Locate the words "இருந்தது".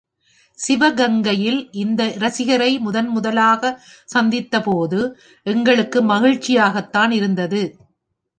7.11-7.61